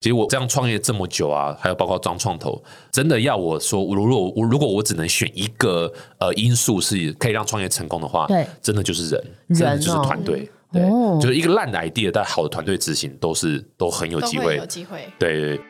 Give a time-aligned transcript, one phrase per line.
[0.00, 2.58] 其实我这样创业这么久啊，还有包括装创投，
[2.90, 15.64] 真的要我说，如果我如果我只能选一个呃因素是可以让创业成功的话，对，真的就是人，人真的就是团队，哦、对，哦、就是一个烂的 idea，但好的团队执行都是都很有机会，有机会，对，对，对。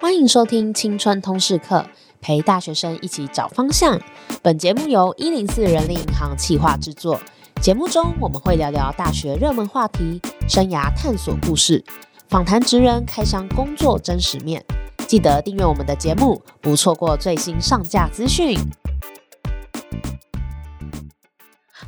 [0.00, 1.86] 欢迎收听青春通识课，
[2.20, 4.00] 陪大学生一起找方向。
[4.42, 7.20] 本节目由一零四人力银行企划制作。
[7.60, 11.84] 节目中我们会聊聊大学热门话题、生涯探索故事。
[12.28, 14.62] 访谈职人开箱工作真实面，
[15.06, 18.54] 记得订阅我们的节目，不错过最新上架资讯。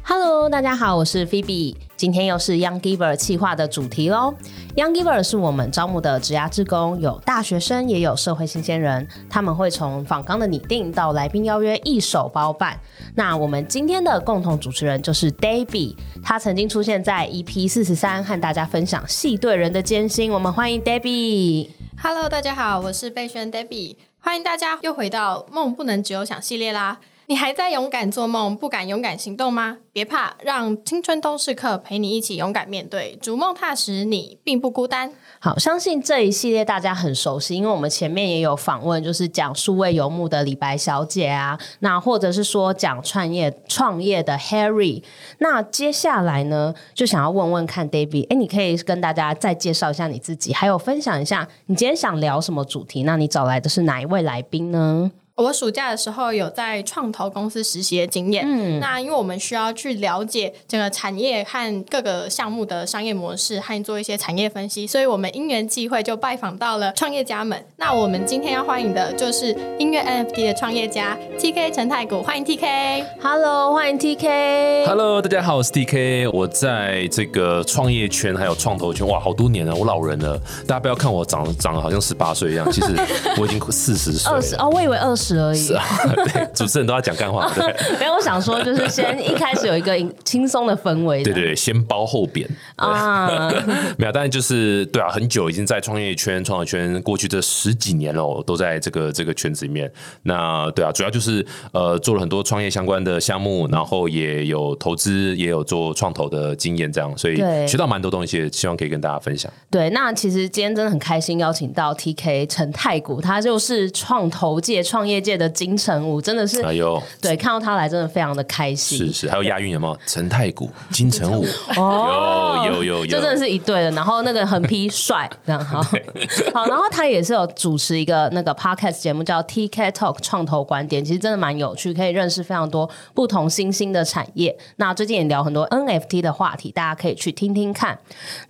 [0.02, 4.34] Hello，大家好，我是 Phoebe，今天又是 Young Giver 企划的主题喽。
[4.74, 12.80] Young Giver 是我们招募的职涯志工，有大学生，也有社会新鲜人，他们会从访纲的拟定到来宾邀约一手包办。
[13.16, 20.32] 那我们今天的共同主持人就是 Debbie，他曾经出现在 EP 四十三，和大家分享戏对人的艰辛。
[20.32, 21.68] 我们欢迎 Debbie。
[22.02, 26.98] Hello，大家好，我是贝萱 Debbie，欢迎大家又回到梦不能只有想系列啦。
[27.30, 29.78] 你还在勇敢做梦，不敢勇敢行动吗？
[29.92, 35.12] 别怕，让青春都是课陪你一起勇敢面对，逐梦踏实，你并不孤单。
[35.38, 45.04] 好，相信这一系列大家很熟悉，因为我们前面也有访问，就是讲数位游牧的李白小姐啊，那或者是说讲创业创业的 Harry。
[45.38, 53.04] 那接下来呢，就想要问问看 David，哎，你可以跟大家再介绍一下你自己，还有分享一下你今天想聊什么主题？
[53.04, 55.12] 那你找来的是哪一位来宾呢？
[55.40, 67.58] 我暑假的时候有在创投公司实习的经验，嗯，那因为我们需要去了解整个产业和各个项目的商业模式，和做一些产业分析，所以我们因缘际会就拜访到了创业家们。
[67.76, 73.02] 那我们今天要欢迎的就是音乐 NFT 的创业家 TK 陈太谷，欢迎 TK。
[73.22, 74.84] Hello，欢迎 TK。
[74.86, 76.30] Hello，大家好，我是 TK。
[76.34, 80.38] 我在这个创业圈还有创投圈，哇，好多年了，我老人了。
[80.66, 82.94] 大家不要看我长长得好像十八岁一样，其实
[83.38, 84.30] 我已经四十岁。
[84.30, 85.29] 二十哦，我以为二十。
[85.38, 85.84] 而已是啊，
[86.32, 87.64] 对， 主持人都要讲干话，对。
[87.98, 93.48] 没有，我想说，就是先一开始有一个轻松的氛围，对对对，先褒后贬啊，
[93.98, 99.90] 没有，但是就是对啊，很久已经在创业圈、创业圈过去这十几年了，都在这个这个圈子里面。
[100.22, 107.36] 那对啊，主要就是呃，做了很多创业相关的项目，然后也有投资，也有做创投的经验，这样，所以
[107.66, 109.50] 学到蛮多东西，希望可以跟大家分享。
[109.70, 118.98] 对，那其实今天真的很开心，邀请到 TK 陈太谷，他就是创投界、创业界的金城武，真的是哎呦，对，看到他来真的非常的开心。
[118.98, 119.98] 是是，还有押韵有没有？
[120.06, 121.46] 陈太谷、金城武，
[121.78, 123.90] 哦，有有有有，这真的是一对的。
[123.92, 125.80] 然后那个横批帅，这样好。
[126.52, 134.54] 好，然后他也是有主持一个那个 podcast 节目，叫 TK Talk 创投观点，其实真的蛮有趣，可以认识非常多不同新兴的产业。
[134.76, 137.98] 那最近也聊很多 NFT 的话题，大家可以去听听看。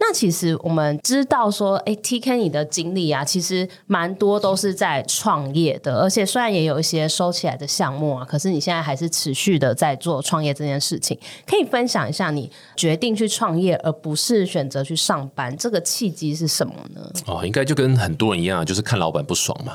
[0.00, 17.10] 那其实我们知道说，哎，TK 你的经历啊，其实蛮多都是在创业的，而且虽然也有一些收起来的项目啊，可是你现在还是持续的在做创业这件事情，可以分享一下你决定去创业而不是选择去上班这个契机是什么呢？
[17.26, 19.74] 哦，应该就跟很多人一样，就是看老板不爽嘛。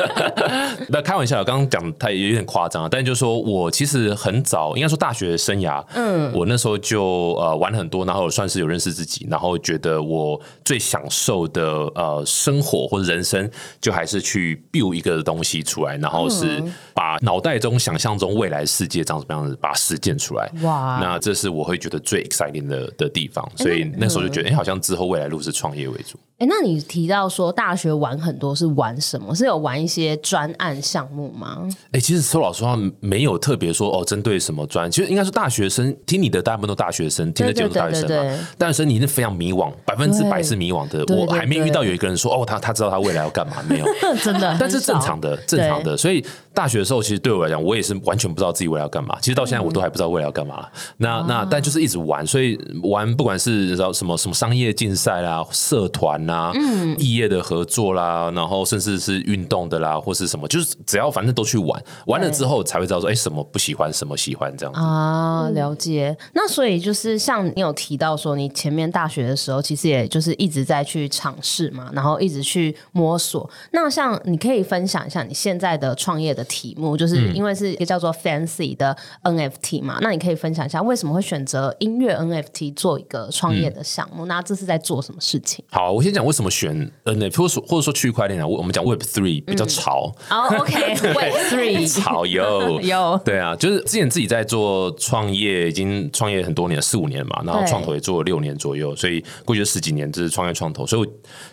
[0.88, 11.62] 那开玩笑，刚刚讲他也有点夸张，但就是说我其实很早，应该说大学生涯，嗯，我那时候就呃玩很多，然后算是有认识自己，然后觉得我最享受的
[11.94, 16.62] 呃生活或者人生，就还是去 build 一个东西出来，然后是
[16.94, 20.50] 把脑袋中想象中未来世界长什么样子，把它实践出来。
[20.62, 26.18] 哇，那这是我会觉得最 exciting 的的地方，所以那时候就觉得，哎、欸，好像之后未来路是创业为主。
[26.38, 29.34] 哎、欸，那你提到说大学玩很多是玩什么？
[29.34, 31.62] 是有玩一些专案项目吗？
[31.86, 34.90] 哎、欸，其实说老实话，没有特别说哦，针对什么专。
[34.90, 38.46] 其实应该是大学生听你的，大部分都大学生听的节目，大学生嘛。
[38.58, 41.04] 大学生你是非常迷惘，百分之百是迷惘的。
[41.14, 43.86] 我还没遇到有一个人说哦，他他知道他未来要干嘛，没有，
[44.22, 44.56] 真的。
[44.60, 45.96] 但是正常的，正常的。
[45.96, 49.16] 所以大学的时候，其实对我来讲，我也是完全不知道自己未来要干嘛。
[49.20, 50.66] 其实到现在我都还不知道未来要干嘛。
[50.72, 56.96] 嗯、那那但就是一直玩，所以玩不管是知道什么什么商业竞赛啦、社团啦，嗯。
[56.98, 66.16] 异业的合作啦，然后甚至是运动的啦，或是什么，就是只要反正都去玩，玩了之后才会知道说，哎，什么不喜欢，什么喜欢这样子啊，了解。
[66.32, 73.48] 那所以就是像你有提到说，你前面大学的时候，其实也就是一直在去尝试嘛，然后一直去摸索。
[73.72, 84.26] 那像你可以分享一下，你现在的创业的题目，就是因为是一个叫做 Fancy 的 NFT 嘛，嗯、那你可以分享一下为什么会选择音乐 NFT 做一个创业的项目？
[84.26, 85.64] 嗯、那这是在做什么事情？
[85.70, 90.12] 好，我先讲为什么选 NFT，或者说或者说区块链啊，我们讲 Web Three 比较潮。
[90.28, 101.08] 哦、 嗯 oh,，OK，Web Three 潮有 有，对啊，就是之前自己在做创业，已经创业很多年，四五年嘛，然后创投也做了六年左右，所以过去十几年就是创业创投，所以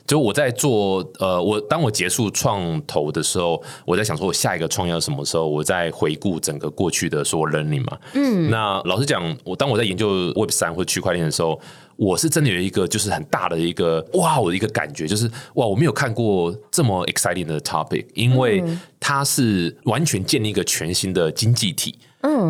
[0.07, 5.47] 就我在做呃，我当我结束创投的时候，我在想说我下一个创业什么时候？
[5.47, 11.59] 我再回顾整个过去的所有 learning 嘛，嗯，那老实讲，我当我在研究 Web 三或区块链的时候，
[11.95, 18.63] 我是真的有一个就是很大的一个哇，我的一个感觉就是哇，我没有看过这么 exciting 的 topic，因为
[19.00, 21.95] 它是完全建立一个全新的经济体。
[22.00, 22.07] 嗯，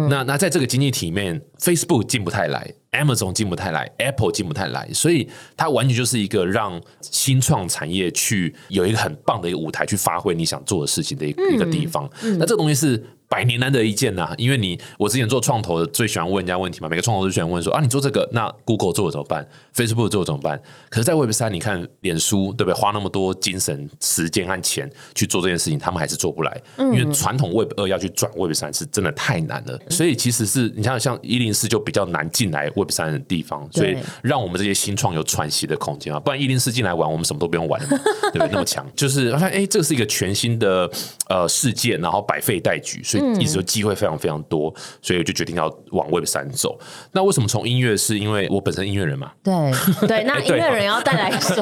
[0.10, 5.28] 那那在这个经济体面，Facebook 进不太来，Amazon 进不太来，Apple 进不太来，所以
[5.58, 12.06] 它完全就是一个让新创产业去有一个很棒的一个舞台去发挥你想做的事情的一个一个地方。
[12.22, 13.04] 嗯嗯、那这个东西是。
[13.28, 20.62] 百年难得一见呐、啊，因为你我之前做创投的最喜欢问人家问题嘛，每个创投都喜欢问说啊，你做这个，那 Google 做了怎么办？Facebook 做了怎么办？
[20.90, 22.74] 可是，在 Web 三，你看脸书对不对？
[22.74, 29.80] 花那么多精神、时间和钱去做这件事情，他们还是做不来，嗯、因为传统 Web 二要去转 Web 三是真的太难了。
[29.90, 36.20] 所以，其实是你像像一零四就比较难进来 Web 三的地方，所以让我们这些新创有喘息的空间啊。
[36.20, 37.98] 不然一零四进来玩，我们什么都不用玩了嘛，
[38.31, 38.50] 对不对？
[38.52, 40.90] 那么强，就是发现哎，这个是一个全新的
[41.30, 43.94] 呃世界，然后百废待举，所以一直说机会。
[43.94, 46.78] 非常非常多，所以我就决定要往 Web 三走。
[47.12, 47.96] 那为什么从音乐？
[47.96, 49.31] 是因为我本身音乐人嘛？
[49.44, 49.54] 对
[50.08, 51.62] 对， 那音乐人要带来一首，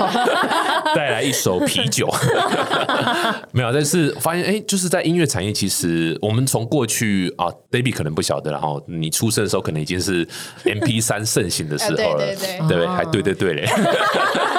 [0.96, 2.10] 带来一首啤酒。
[3.52, 10.26] 没有，但是发现哎，就是在音乐产业，其实我们从过去啊，Baby 可能不晓得，然后你出生的时候可能已经是
[10.64, 12.88] MP 三盛行的时候了，对对对，对不对？
[12.88, 13.68] 还对对对嘞，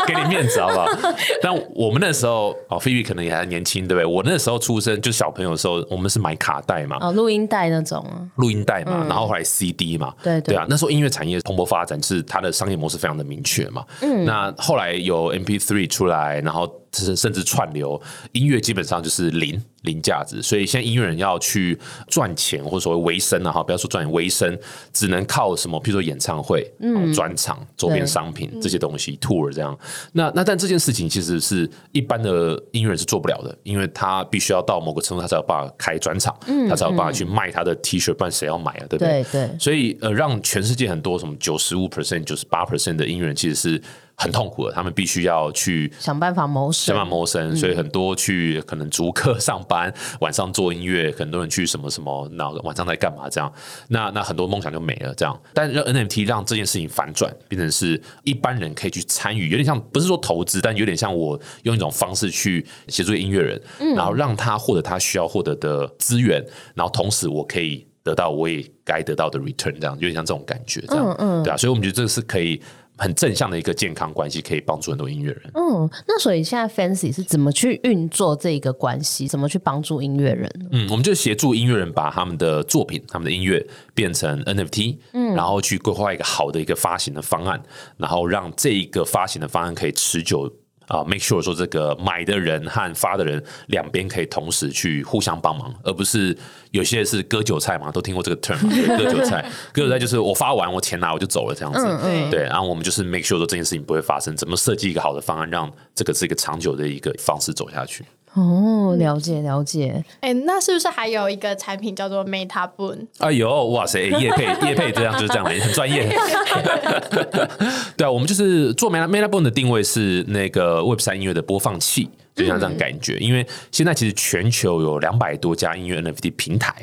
[0.07, 0.87] 给你面子好不好？
[1.43, 4.05] 但我们那时候哦，Phoebe 可能也还年轻，对不对？
[4.05, 7.69] 我那时候出生就小朋友的时候，我们是买卡带嘛，哦，录音带。
[7.71, 8.05] 那种
[8.37, 13.85] 录音带嘛，嗯、然后后来 CD 嘛，对对，对啊，那时候音乐产业蓬勃发展，是它的商业模式非常的明确嘛。
[14.03, 16.71] 嗯，那后来有 MP3 出来，然后。
[16.95, 17.99] 甚至串流
[18.33, 24.58] 音乐基本上就是零零价值，所以现在音乐人要去赚钱或者所谓维生啊，哈，不要说赚钱维生，
[24.93, 25.81] 只能靠什么？
[25.82, 29.76] 譬如说演唱会、嗯，专场、周边商品这些东西，tour 这样。
[30.12, 36.37] 那那但这件事情其实是一般的音乐人是做不了的，因为他必须要到某个程度，他才有办法开专场，
[36.69, 38.87] 他才有办法去卖他的 T 恤，不然谁要买啊？
[38.88, 39.23] 对不对？
[39.25, 39.58] 对对。
[39.58, 43.82] 所以呃，让全世界很多什么九十五 percent、九十八 percent 的音乐人其实是。
[44.17, 53.29] 很痛苦的，他们必须要去想办法谋生，想办法谋生，所以很多去可能逐客上班， 晚上做音乐，很多人去什么什么，那晚上在干嘛？
[53.29, 53.53] 这样，
[53.88, 55.14] 那那很多梦想就没了。
[55.14, 63.61] 这样，但让 NFT 让这件事情反转，变成是一般人可以去参与，有点像不是说投资，但有点像我用一种方式去协助音乐人，
[63.97, 66.44] 然后让他获得他需要获得的资源，
[66.75, 72.61] 然后同时我可以得到我也该得到的 return，这样有点像这种感觉，这样，嗯嗯，对啊，所以我们觉得这个是可以。
[72.97, 75.50] 很正向的一个健康关系，可以帮助很多音乐人。
[75.55, 79.27] 嗯，那所以现在 Fancy 是怎么去运作这一个关系？
[79.27, 80.50] 怎么去帮助音乐人？
[80.71, 87.62] 嗯，我们就协助音乐人把他们的作品、他们的音乐变成 NFT，嗯，然后去规划一个好的一个发行的方案，
[87.97, 90.53] 然后让这一个发行的方案可以持久。
[90.93, 96.37] 啊，make sure 说这个买的人和发的人两边可以同时去互相帮忙，而不是
[96.71, 99.43] 有些是割韭菜嘛，都听过这个 term 嘛，割韭菜，
[99.73, 108.05] 割韭菜就是我发完我钱拿我就走了这样子，嗯、对，然后我们就是 make sure 说这件事情不会发生，怎么设计一个好的方案，让这个是一个长久的一个方式走下去。
[108.34, 110.05] 哦，了解了解。
[110.20, 113.06] 哎、欸，那是不是还有一个产品叫做 Meta Boon？
[113.19, 116.08] 哎呦，哇塞， 叶配叶配这样就是这样，很专业。
[117.96, 122.08] 对啊，我们就是做 Meta Meta Boon 的定位是那个 Web 三音乐的播放器。
[122.34, 126.74] 就像这样感觉，因为现在其实全球有两百多家音乐 NFT 平台，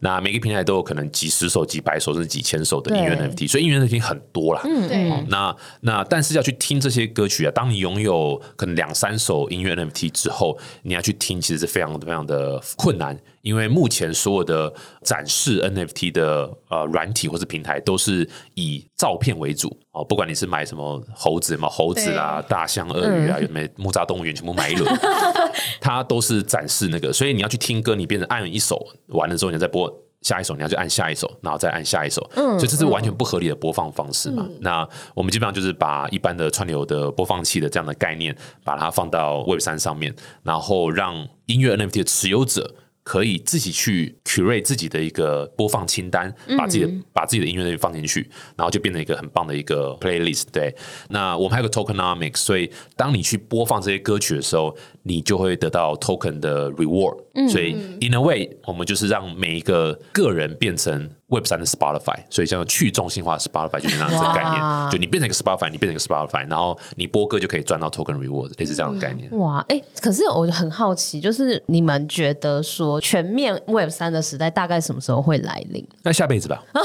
[0.00, 4.62] 那每个平台都有可能几十首、几百首甚至几千首的音乐 NFT，所以音乐 NFT 很多啦。
[4.64, 5.26] 嗯，对。
[5.28, 13.18] 那那但是要去听这些歌曲啊，当你拥有可能两三首音乐 NFT 之后，你要去听，其实是非常非常的困难。
[13.42, 14.70] 因为目前所有的
[15.02, 24.92] 展示 NFT 的呃软体或是平台都是以照片为主哦，不管你是买什么猴子嘛，猴子啊、大象、鳄鱼啊，有没有木栅动物园全部买一轮，
[25.80, 29.87] 它都是展示那个，所以你要去听歌，你变成按一首完了之后，你再播
[30.22, 34.46] 下一首，你要去按下一首，然后再按下一首，所以这是完全不合理的播放方式嘛。
[34.60, 42.74] 那我们基本上就是把一般的串流的播放器的这样的概念，把它放到 Web 三上面，然后让音乐 NFT 的持有者。
[43.08, 50.42] 可以自己去 curate 自己的一个播放清单，把自己的、嗯、把自己的音乐放进去，然后就变成一个很棒的一个 playlist。
[50.52, 50.74] 对，
[51.08, 57.16] 那我们还有个 tokenomics，所以当你去播放这些歌曲的时候，你就会得到 token 的 reward。
[57.32, 57.72] 嗯、所以
[58.02, 61.08] in a way，我们就是让每一个个人变成。
[61.28, 69.30] Web 三的 Spotify，所以叫去中心化 Spotify 就是这样子的概念，就你变成一个 Spotify，你变成一个 Spotify，然后你播歌就可以赚到 Token Reward，类似这样的概念。
[69.38, 75.86] 哇，哎、欸，可是我很好奇，就是你们觉得说全面 Web 三的时代大概什么时候会来临？
[76.02, 76.62] 那下辈子吧。
[76.72, 76.80] 哦，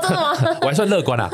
[0.00, 0.58] 真的吗？
[0.62, 1.28] 我还算乐观啊。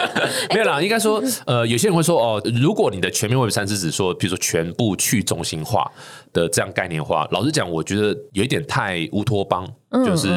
[0.52, 5.90] 没有啦，应该说，呃，有些人会说，哦，如果你的全面 Web 三是指说，比如说全部去中心化
[6.34, 9.66] 的这样概念化，老实讲，我觉得有一点太乌托邦。
[10.04, 10.28] 就是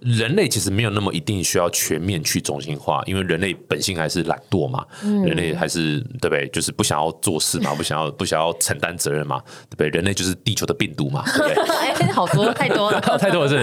[0.00, 6.48] 人类其实没有那么一定需要全面去中心化，因为人类本性还是懒惰嘛，人类还是对不对？
[6.48, 9.88] 就是不想要做事嘛， 不想要不想要承担责任嘛，对不对？
[9.90, 12.06] 人类就是地球的病毒嘛， 对不对？
[12.06, 13.56] 哎，好多太多了， 太多了是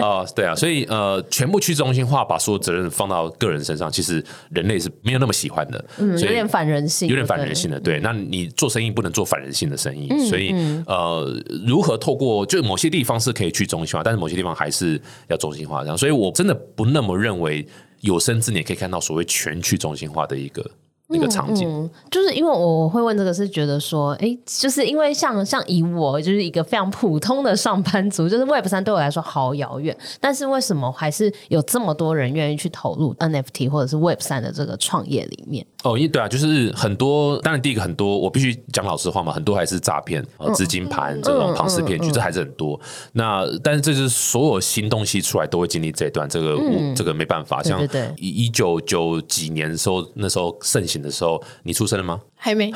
[0.00, 7.78] 啊，对啊，所以呃，全部去中心化，把所有责任放到个人身上，其实人类是没有那么喜欢的，有点反人性，有点反人性的。
[7.78, 10.52] 对，那你做生意不能做反人性的生意，所以
[10.88, 11.27] 呃，
[11.66, 15.00] 如何透过就某些地方是可以去中心化，但是某些地方还是。
[15.28, 17.66] 要中心化这样，所以我真的不那么认为
[18.00, 20.64] 有生之年可以看到所谓全去中心化的一个。
[21.10, 35.66] 那个场景，嗯嗯，就是因为我会问这个，是觉得说，哎、欸，就是因为像像以我就是一个非常普通的上班族，就是 Web 三对我来说好遥远，但是为什么还是有这么多人愿意去投入 NFT 或者是 Web 三的这个创业里面？
[35.84, 40.22] 哦，因为对啊，就是很多，当然第一个很多，我必须讲老实话嘛，很多还是诈骗、
[40.54, 42.78] 资金盘这种庞氏骗局，这还是很多。
[43.12, 46.58] 那但是这是所有新东西出来都会经历这一段，这个
[46.94, 47.62] 这个没办法。
[47.62, 47.80] 像
[48.16, 50.98] 一九九几年的时候，那时候盛行。
[50.98, 52.20] 的时候，你出生了吗？
[52.34, 52.72] 还没。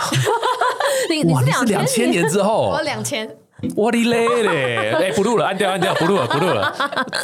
[1.11, 3.29] 你你是两千年之后，我两千。
[3.77, 4.93] 我的嘞嘞！
[4.93, 6.73] 哎，不录了，按掉，按掉，不录了，不录了。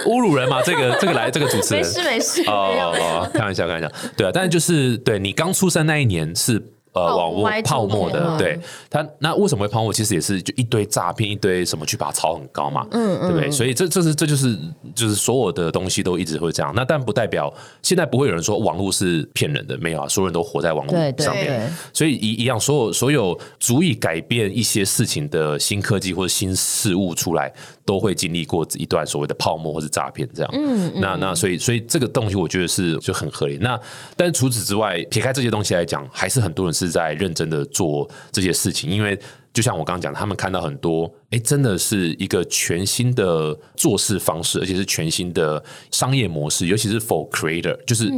[0.07, 0.62] 侮辱人嘛？
[0.62, 2.42] 这个 这个来，这个主持人没事没事。
[2.49, 3.90] 哦哦哦，开玩笑，开玩笑。
[4.16, 6.62] 对啊，但是就是对你刚出生那一年是。
[6.92, 9.92] 呃，网络泡沫的，对它那为什么会泡沫？
[9.92, 13.50] 其实也是就一堆诈骗，一堆什么去把它炒很高嘛，嗯，对不对？
[13.50, 14.59] 所以这这是这就是
[14.95, 16.73] 就是所有的东西都一直会这样。
[16.75, 17.52] 那但不代表
[17.83, 21.73] 现在不会有人说网络是骗人的，没有啊，所有人都活在网络上面。
[21.92, 27.52] 所以一一样，所有所有足以改变一些事情的新科技或者新事物出来，
[27.85, 30.50] 都会经历过一段所谓的泡沫或者诈骗这样。
[30.54, 33.59] 嗯，那那所以所以这个东西我觉得是就很合理。
[33.61, 33.78] 那
[34.16, 36.88] 但是除此之外，撇开这些东西来讲，还是很多人是。
[36.99, 39.16] 在认真的做这些事情，因为
[39.52, 48.11] 就像我刚刚讲，他们看到很多，哎，真的是一个全新的做事方式，而且是全新的商业模式，尤其是 for creator，就是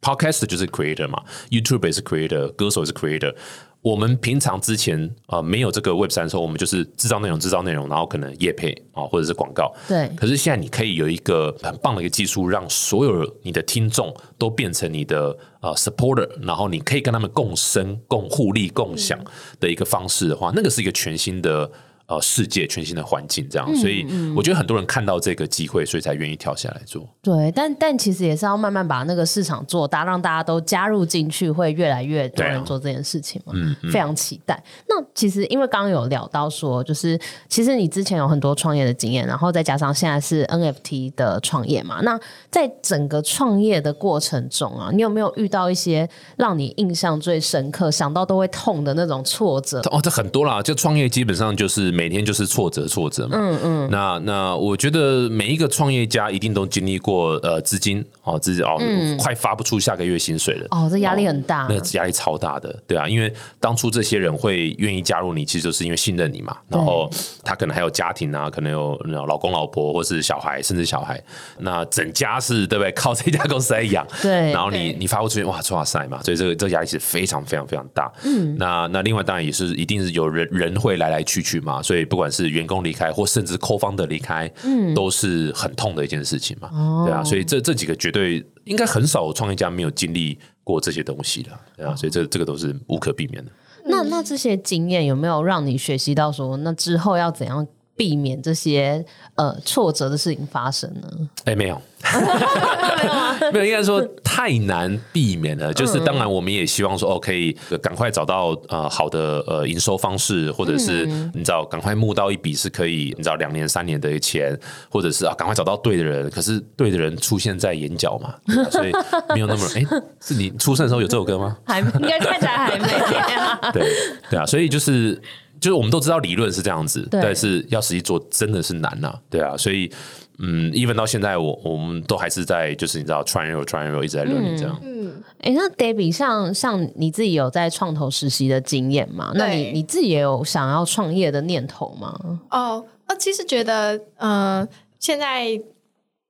[0.00, 3.34] podcast 就是 creator 嘛，YouTube 也是 creator，歌手也是 creator。
[3.84, 9.70] 我们平常之前啊、呃、没有这个 Web 三的时候，我们就是制造内容、制造内容，然后可能业配啊、哦、或者是广告。
[9.86, 10.10] 对。
[10.16, 19.22] 可是现在你可以有一个很棒的一个技术，让所有你的听众都变成你的呃 supporter，然后你可以跟他们共生、共互利、共享
[19.60, 21.70] 的一个方式的话，那个是一个全新的。
[22.06, 24.06] 呃，世界全新的环境这样，所以
[24.36, 27.08] 我觉得很多人看到这个机会，所以才愿意跳下来做。
[27.22, 33.54] 对，但但其实也是要慢慢把那个市场做大，让大家都加入进去，会越来越多人做这件事情嘛。
[33.56, 34.62] 嗯，非常期待。
[34.86, 37.18] 那其实因为刚刚有聊到说，就是
[37.48, 42.02] 其实你之前有很多创业的经验，然后再加上现在是 NFT 的创业嘛。
[42.02, 42.20] 那
[42.50, 46.06] 在整个创业的过程中啊，你有没有遇到一些
[46.36, 49.80] 让你印象最深刻、想到都会痛的那种挫折？
[49.90, 51.93] 哦，这很多啦，就创业基本上就是。
[51.94, 53.36] 每天就是挫折，挫折嘛。
[53.38, 53.88] 嗯嗯。
[53.90, 58.76] 那那我觉得每一个创业家一定都经历过呃资金哦，资金哦，
[59.18, 60.66] 快发不出下个月薪水了。
[60.70, 61.66] 哦，这压力很大。
[61.68, 66.56] 那压力超大的，对啊，因为当初这些人会愿意加入你，其实就是因为信任你嘛。
[66.68, 67.08] 然后
[67.44, 71.22] 他可能还有家庭啊，可能有老公老婆，或是小孩，甚至小孩。
[71.58, 72.90] 那整家是对不对？
[72.92, 74.06] 靠这家公司来养。
[74.20, 74.50] 对。
[74.52, 78.10] 然后你你发不出去，哇，哇塞嘛，所以这个这个压力是非常非常非常大。
[78.24, 78.56] 嗯。
[78.58, 81.82] 那那另外当然也是一定是有人人会来来去去嘛。
[81.84, 93.50] 所以不管是员工离开，或甚至 co-founder 离开，嗯，都是很痛的一件事情嘛，哦、对啊，所以这这几个绝对应该很少创业家没有经历过这些东西的，对啊，所以这这个都是无可避免的。
[93.84, 99.04] 那那这些经验有没有让你学习到说，那之后要怎样避免这些
[99.36, 101.08] 呃挫折的事情发生呢？
[101.44, 101.80] 哎，没有。
[103.50, 105.72] 没有，应该说太难避免了。
[105.72, 114.54] 就是当然，我们也希望说，哦，可以赶快找到呃好的呃营收方式，或者是你知道，赶快募到一笔是可以你知道两年三年的钱，
[114.90, 116.28] 或者是啊，赶快找到对的人。
[116.28, 118.34] 可是对的人出现在眼角嘛，
[118.70, 118.92] 所以
[119.34, 119.82] 没有那么哎，
[120.20, 121.56] 是你出生的时候有这首歌吗？
[121.64, 122.86] 还应该看起来还没。
[123.72, 123.90] 对
[124.28, 125.18] 对啊，所以就是。
[125.64, 129.90] 就是我们都知道理论是这样子，对但是要实际做真的是难呐、啊，对啊，所以
[130.38, 134.78] 嗯，even 到现在我我们都还是在就是你知道 try and error try and error 一直在 learning 这样。
[134.82, 139.32] 嗯，哎、欸，那 Debbie 像像你自己有在创投实习的经验吗？
[139.36, 142.14] 那你你自己也有想要创业的念头吗？
[142.50, 144.68] 哦，那，其实觉得，呃，
[145.00, 145.58] 现在。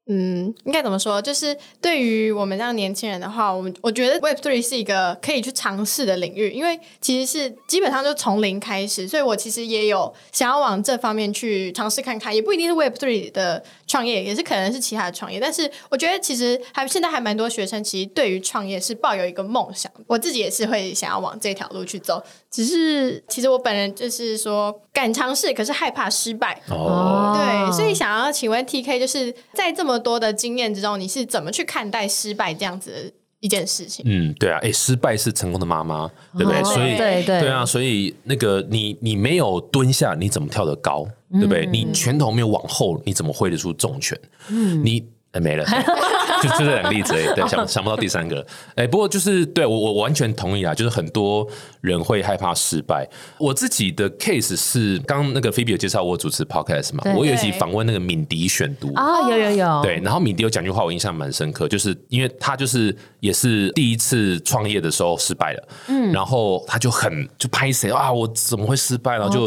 [0.06, 1.20] 嗯，应该怎么说？
[1.22, 15.40] 就是对于我们这样年轻人的话，我们我觉得 Web Three 是一个可以去尝试的领域，因为其实是基本上就从零开始，所以我其实也有想要往这方面去尝试看看，也不一定是 Web Three 的创业，也是可能是其他的创业。
[15.40, 22.22] 但是我觉得其实还现在还蛮多学生其实对于创业是抱有一个梦想，我自己也是会想要往这条路去走。
[22.54, 26.62] 只是其实我本人就是说敢尝试，可是害怕失败。
[26.68, 34.04] 哦，对，所以想要请问 TK，就是在这么多的经验之中，你是怎么去看待失败这样子的一件事情？
[34.08, 36.08] 嗯，对啊，哎，失败是成功的妈妈，
[36.38, 36.60] 对不对？
[36.60, 41.04] 哦、所以，对对对啊，所以那个你你没有蹲下，你怎么跳得高？
[41.32, 41.66] 对不对？
[41.66, 44.16] 嗯、你拳头没有往后，你怎么挥得出重拳？
[44.50, 45.04] 嗯，你。
[45.32, 45.64] 哎，没了，
[46.42, 48.44] 就就这两个例子，对，想想不到第三个。
[48.74, 51.46] 哎，不过就是对我我完全同意啊，就是很多
[51.80, 53.08] 人会害怕失败。
[53.38, 69.28] 我自己的 case 是，刚那个菲比有介绍我主持 podcast 嘛，我有一集访问那个敏迪选读啊，有有有，对，然后敏迪有讲句话，我印象蛮深刻，就是因为他就是也是第一次创业的时候失败了，嗯，然后他就很就拍谁啊，我怎么会失败了？
[69.28, 69.46] 就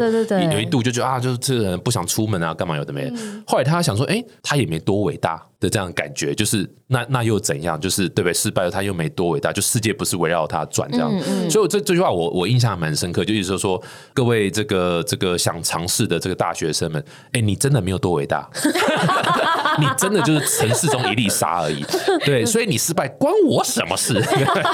[0.51, 3.15] 有一度就觉得啊，就是这个人不想出门啊，干嘛有的没的。
[3.45, 5.69] 后来他想说，哎，他也没多伟大的。
[5.77, 7.79] 这样感觉就是那那又怎样？
[7.79, 8.33] 就是对不对？
[8.33, 11.09] 失败了，他又没多伟大，就世界不是围绕他转这样。
[11.13, 17.03] 嗯嗯、所以这这句话我我印象还蛮深刻，就意思说说各位这个这个想尝试的这个大学生们，
[17.33, 18.49] 哎，你真的没有多伟大，
[19.79, 21.83] 你真的就是城市中一粒沙而已。
[22.25, 24.23] 对，所以你失败关我什么事？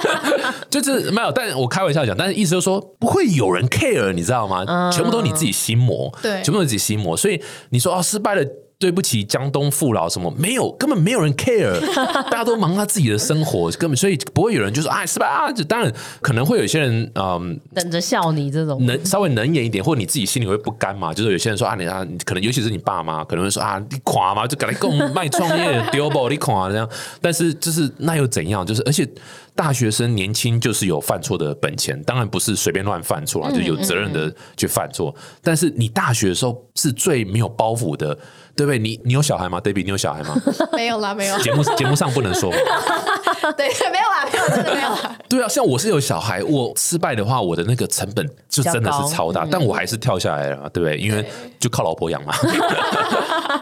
[0.70, 4.64] 就是没有，但我开玩笑讲，但是意思就是说不会有人 care，你知道吗？
[4.68, 7.18] 嗯、全部都是你自己心魔，对，全部都是自己心魔。
[7.18, 8.46] 所以你说啊，失败了。
[8.84, 11.80] 对不起，江东父老什么没有，根本没有人 care，
[12.30, 15.90] 大家都忙他自己的生活，根本所以不会有人就说啊是吧啊，就当然
[16.22, 26.90] 可能会有些人嗯等着笑你这种，能稍微能演一点，或者你自己心里会不甘嘛，就是有些人说啊你啊，可能尤其是你爸妈可能会说啊你垮嘛，就赶来跟我们卖创业丢包你垮这样，
[27.22, 28.66] 但是就是那又怎样？
[28.66, 29.08] 就是而且。
[29.56, 35.12] 大学生年轻就是有犯错的本钱，当然不是随便乱犯错啊，就有责任的去犯错。
[35.12, 38.18] 嗯嗯嗯，但是你大学的时候是最没有包袱的，
[38.56, 38.78] 对不对？
[38.80, 40.36] 你你有小孩吗？Debbie，你有小孩吗？
[40.74, 41.38] 没有啦，没有。
[41.40, 42.52] 节目节目上不能说。
[43.58, 45.18] 对，没有啦，没有，真的没有啦。
[45.28, 50.98] 对啊，像我是有小孩，我失败的话，我的那个成本就真的是超大，但我还是跳下来了，对不对？
[50.98, 51.26] 因为
[51.60, 52.34] 就靠老婆养嘛。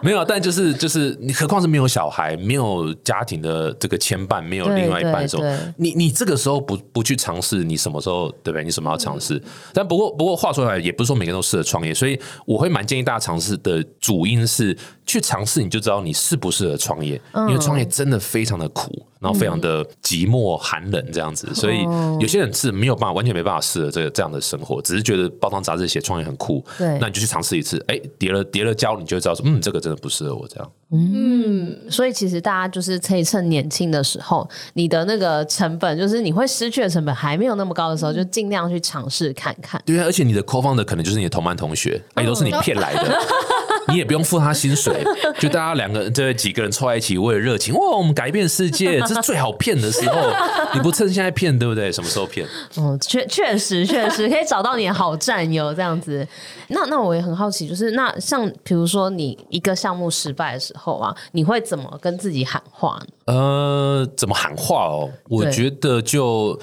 [0.03, 5.43] 没有，但就是就是你，何况是没有小孩，没有家庭的这个牵绊，没有另外一半的时候。
[5.77, 8.63] 你你这个时候不不去尝试，你什么时候对不对？
[8.63, 9.35] 你什么要尝试？
[9.35, 21.81] 嗯、但不过不过话说回来，也不是说每个人都适合创业，所以我会蛮建议大家尝试的主因是去尝试，你就知道你适不适合创业，嗯、因为创业真的非常的苦，然后非常的寂寞寒冷这样子，所以
[22.19, 30.71] 有些人是没有办法完全没办法适合这个这样的生活，只是觉得包装杂志写创业很酷，对，那你就去尝试一次，哎，叠了叠了胶，你就知道说，嗯，这个真的不适合我这样。
[30.93, 39.81] 嗯，所以其实大家就是可以趁年轻的时候，你的那个成本就是你会失去的成本还没有那么高的时候，就尽量去尝试看看。
[39.85, 43.03] 对啊，而且你的 co-founder 可能就是你的同班同学，也都是你骗来的，
[43.91, 45.03] 你也不用付他薪水，
[45.39, 50.15] 就大家两个这几个人凑在一起，为了热情，哇，我们改变世界，这是最好骗的时候，
[50.73, 51.91] 你不趁现在骗，对不对？
[51.91, 52.47] 什么时候骗？
[52.77, 56.25] 嗯，确确实确实可以找到你的好战友这样子。
[56.69, 61.01] 那那我也很好奇，就是那像比如说你一个项目失败的时候。
[61.01, 63.33] 啊，你会怎么跟自己喊话呢？
[63.33, 65.09] 呃，怎么喊话哦？
[65.29, 66.59] 我觉得就，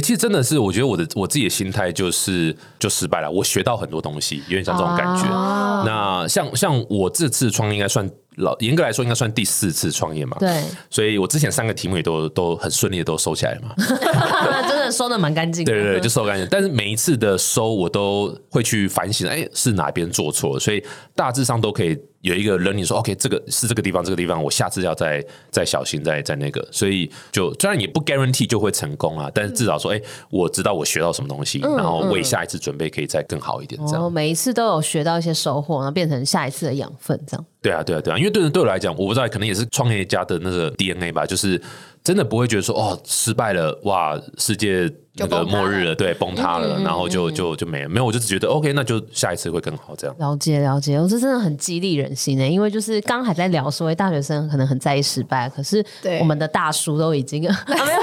[0.00, 3.30] 其实真的是，我觉得我的我自己的心态就是，就失败了。
[3.30, 5.24] 我学到很多东西，有点像这种感觉。
[5.24, 10.36] 啊、那像像我这次创业应该算老，严格来说应该算第四次创业嘛。
[10.40, 13.74] 对，所以我之前三个题目也都都很顺利的都收起来了嘛。
[14.90, 15.64] 收的蛮干净。
[15.64, 16.46] 对对对，就收干净。
[16.50, 20.60] 但是每一次的收，我都会去反省，哎，是哪边做错了？
[20.60, 20.82] 所以
[21.14, 21.98] 大致上都可以。
[22.22, 34.04] 有一个人，你说 OK，这个是这个地方，这个地方，我下次要再再小心，再再那个，所以就虽然也不 guarantee 就会成功啊，但是至少说，哎、欸，我知道我学到什么东西，嗯、然后为下一次准备可以再更好一点，这样。
[34.04, 37.46] 哦、每一次都有学到一些收获，然后变成下一次的养分，这样。
[37.62, 41.60] 对啊，对啊，对啊，因为对人对我来讲，我不知道，可能也是创业家的那个 DNA 吧，就是
[42.08, 44.90] 真的不会觉得说，哦，失败了，哇，世界。
[45.20, 50.14] 那个末日了，对，崩塌了，然后就就就没了，没有，我就只觉得 OK，那就下一次会更好，这样。
[50.16, 55.84] 了解了解，我这真的很激励人心的，因为就是刚还在聊，所谓大学生可能很在意失败，可是
[56.20, 57.98] 我们的大叔都已经，对 啊、没有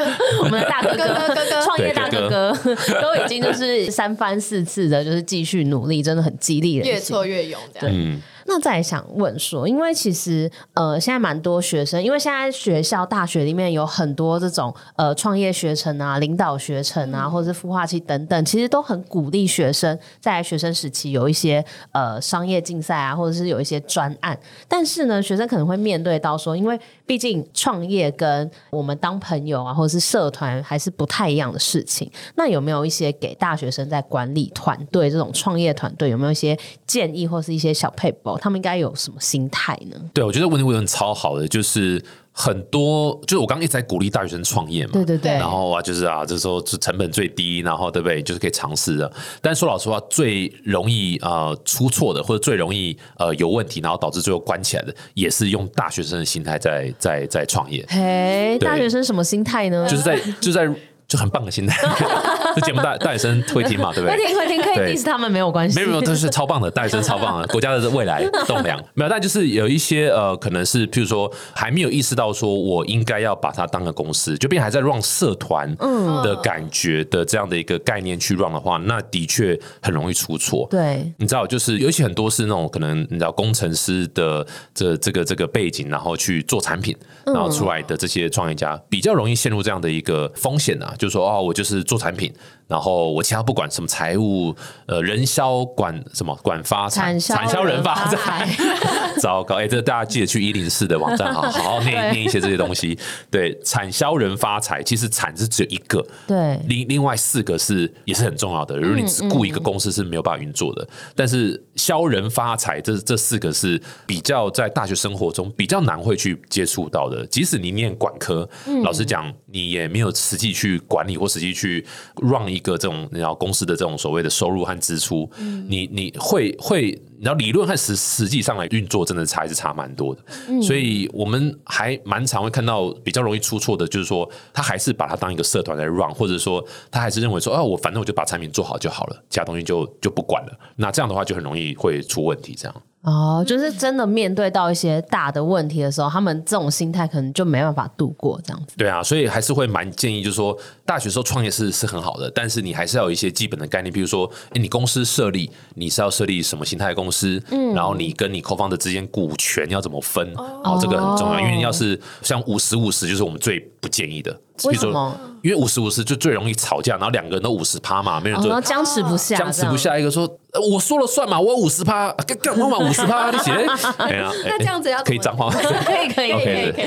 [0.42, 2.52] 我们的大哥哥、哥哥、创业大哥哥
[3.00, 7.96] 都已经就是三番四次的，就是继续努力，真的很激励人，越挫越勇，这样。
[7.96, 8.20] 嗯。
[8.50, 24.38] 那再想问说，因为其实呃，现在蛮多学生，因为现在学校大学里面有很多这种呃创业学程啊、领导学程啊，或者是孵化器等等，其实都很鼓励学生在学生时期有一些呃商业竞赛啊，或者是有一些专案。
[24.66, 32.08] 但是呢，学生可能会面对到说，因为毕竟创业跟我们当朋友啊，或者是社团还是不太一样的事情。
[32.36, 36.54] 那有没有一些给大学生在管理团队这种创业团队有没有一些
[36.86, 38.36] 建议，或是一些小配包？
[38.36, 39.96] 他们应该有什么心态呢？
[40.12, 42.04] 对，我觉得问题问的超好的，就是
[42.40, 48.22] 很多，就是我刚刚一直在鼓励大学生创业嘛，对对对，然后啊，就是啊，这时候是成本最低，然后对不对？
[48.22, 49.12] 就是可以尝试的。
[49.42, 57.84] 但说老实话，最容易呃出错的，或者最容易呃有问题，然后导致最后关起来的，也是用大学生的心态在在在创业。
[57.88, 59.88] 嘿，大学生什么心态呢？
[59.90, 60.72] 就是在就在。
[61.08, 61.88] 就很棒的心态，
[62.54, 64.14] 这节目大大学生会听嘛，对不对？
[64.18, 65.74] 会听会听，可以 diss 他们没有关系。
[65.74, 68.78] 没有没有，这是超棒的，大学生超棒的， 国家的未来栋梁。
[68.92, 75.74] 没有，但就是有一些呃，可能是譬如说还没有意识到说我应该要把它当个公司，就变还在 run 社团
[76.22, 80.66] 的感觉的这样的一个概念去 run 的话，那的确很容易出错。
[80.70, 86.94] 对，你知道，就是尤其很多是那种可能你知道工程师的这这个这个背景，然后去做产品，
[87.24, 90.94] 然后出来的这些创业家比较容易陷入这样的一个风险啊。
[90.98, 92.32] 就说，哦，我就是做产品，
[92.68, 94.54] 然后我其他不管什么财务，
[94.86, 98.46] 呃，人销管什么管发财，产销人发财，
[99.20, 99.56] 糟糕！
[99.56, 102.98] 哎、欸，这大家记得去一零四的网站，好好好念念一些这些东西。
[103.30, 108.76] 对，产销人发财，其实产是只有一个，对，另另外四个是也是很重要的。
[108.76, 117.26] 如果你只雇一个公司是没有办法运作的，嗯嗯、但是销人发财这这四个是比较在大学生活中比较难会去接触到的。
[117.26, 121.84] 即使你念管科，嗯、老实讲，你也没有实际去管理或实际去
[122.16, 130.22] run 一个这种你知道公司的这种所谓的收入和支出，嗯、你你会会，然后理论和实实际上来运作，真的差还是差蛮多的。
[130.48, 140.58] 嗯、所以我们还蛮常会看到比较容易出错的，就是说他还是把它当一个社团来 run，或者说他还是认为说，哦，我反正我就把产品做好就好了，其他东西就就不管了。
[140.76, 142.82] 那这样的话就很容易会出问题，这样。
[143.08, 148.74] 哦，就是真的面对到一些大的问题的时候，他们这种心态可能就没办法度过这样子。
[148.76, 164.38] 对啊，所以还是会蛮建议，就是说大学时候创业是是很好的，但是你还是要有一些基本的概念，比如说，哎，你公司设立你是要设立什么形态公司，嗯，然后你跟你 co-founder 之间股权要怎么分，哦，这个很重要，因为要是像五十五十，就是我们最不建议的。
[164.64, 165.18] 为什么？
[165.42, 169.96] 因为五十五十就最容易吵架，然后两个人都五十趴嘛，没人做，僵持不下，僵持不下。
[169.96, 170.28] 一个说
[170.72, 173.30] ：“我说了算嘛，我五十趴，干干嘛五十趴？
[173.32, 173.52] 你写？
[173.98, 175.48] 那这样子要可以脏话？
[175.54, 176.86] 可以可以 可以可以。